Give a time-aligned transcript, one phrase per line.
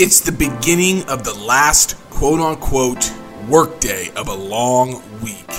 [0.00, 3.12] It's the beginning of the last quote unquote
[3.48, 5.50] workday of a long week.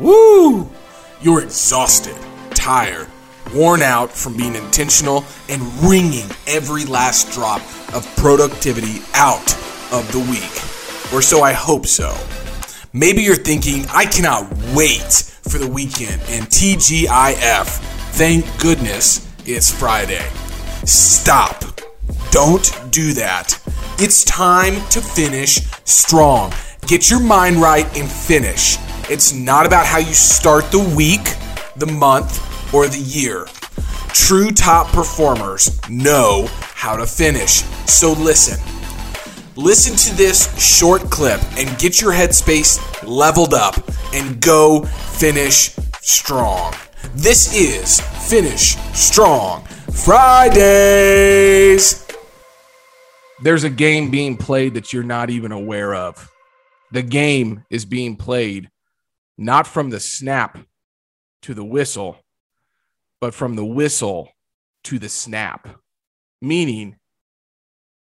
[0.00, 0.68] Woo!
[1.22, 2.16] You're exhausted,
[2.50, 3.06] tired,
[3.54, 7.60] worn out from being intentional and wringing every last drop
[7.94, 9.54] of productivity out
[9.92, 11.14] of the week.
[11.14, 12.12] Or so I hope so.
[12.92, 15.12] Maybe you're thinking, I cannot wait
[15.48, 17.66] for the weekend and TGIF.
[18.14, 20.28] Thank goodness it's Friday.
[20.84, 21.62] Stop.
[22.32, 23.62] Don't do that.
[23.98, 26.52] It's time to finish strong.
[26.86, 28.76] Get your mind right and finish.
[29.08, 31.24] It's not about how you start the week,
[31.76, 33.46] the month, or the year.
[34.08, 37.62] True top performers know how to finish.
[37.86, 38.60] So listen.
[39.56, 43.76] Listen to this short clip and get your headspace leveled up
[44.12, 46.74] and go finish strong.
[47.14, 49.64] This is Finish Strong
[50.04, 50.66] Fridays.
[53.42, 56.30] There's a game being played that you're not even aware of.
[56.92, 58.70] The game is being played
[59.36, 60.58] not from the snap
[61.42, 62.16] to the whistle,
[63.20, 64.30] but from the whistle
[64.84, 65.68] to the snap.
[66.40, 66.96] Meaning,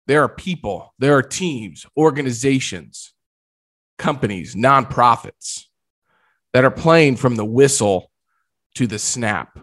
[0.09, 3.13] there are people, there are teams, organizations,
[3.99, 5.67] companies, nonprofits
[6.53, 8.11] that are playing from the whistle
[8.75, 9.57] to the snap.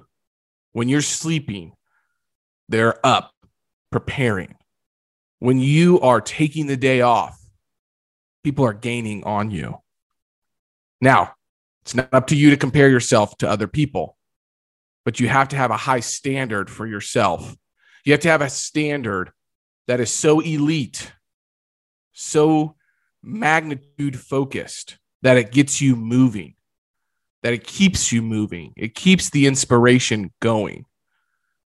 [0.72, 1.74] When you're sleeping,
[2.70, 3.34] they're up
[3.92, 4.56] preparing
[5.40, 7.38] when you are taking the day off,
[8.44, 9.78] people are gaining on you.
[11.00, 11.34] Now,
[11.82, 14.18] it's not up to you to compare yourself to other people,
[15.06, 17.56] but you have to have a high standard for yourself.
[18.04, 19.32] You have to have a standard
[19.88, 21.12] that is so elite,
[22.14, 22.76] so
[23.22, 26.56] magnitude focused that it gets you moving,
[27.44, 30.86] that it keeps you moving, it keeps the inspiration going.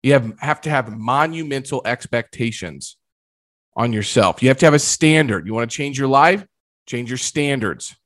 [0.03, 2.97] You have, have to have monumental expectations
[3.79, 4.43] on yourself.
[4.43, 5.47] You have to have a standard.
[5.47, 6.45] You want to change your life?
[6.87, 7.97] Change your standards.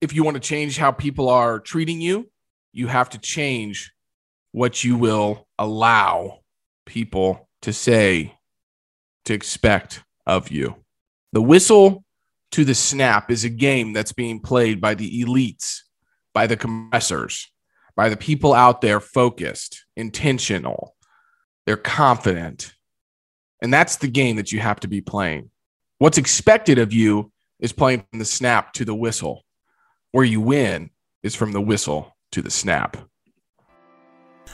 [0.00, 2.30] If you want to change how people are treating you,
[2.72, 3.92] you have to change
[4.52, 6.40] what you will allow
[6.86, 8.34] people to say,
[9.26, 10.76] to expect of you.
[11.32, 12.04] The whistle
[12.52, 15.80] to the snap is a game that's being played by the elites,
[16.32, 17.50] by the compressors,
[17.94, 20.94] by the people out there focused, intentional.
[21.66, 22.72] They're confident,
[23.62, 25.50] and that's the game that you have to be playing.
[25.98, 29.44] What's expected of you is playing from the snap to the whistle.
[30.12, 30.90] Where you win
[31.22, 32.96] is from the whistle to the snap.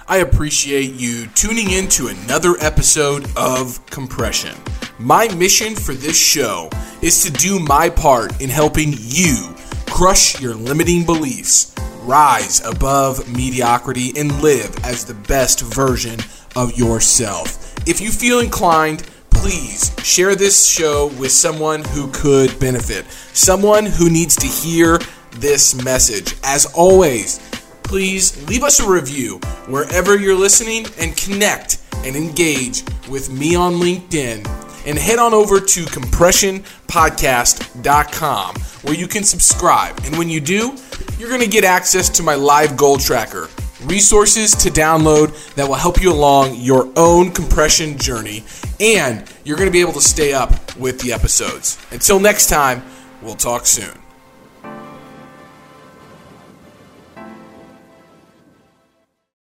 [0.09, 4.55] I appreciate you tuning in to another episode of Compression.
[4.99, 6.69] My mission for this show
[7.01, 9.55] is to do my part in helping you
[9.87, 16.19] crush your limiting beliefs, rise above mediocrity, and live as the best version
[16.57, 17.64] of yourself.
[17.87, 24.09] If you feel inclined, please share this show with someone who could benefit, someone who
[24.09, 24.99] needs to hear
[25.33, 26.34] this message.
[26.43, 27.41] As always,
[27.83, 29.37] please leave us a review
[29.67, 34.49] wherever you're listening and connect and engage with me on LinkedIn.
[34.87, 40.00] And head on over to compressionpodcast.com where you can subscribe.
[40.05, 40.75] And when you do,
[41.19, 43.50] you're going to get access to my live goal tracker
[43.87, 48.45] resources to download that will help you along your own compression journey,
[48.81, 51.78] and you're going to be able to stay up with the episodes.
[51.91, 52.83] Until next time,
[53.23, 54.04] we'll talk soon.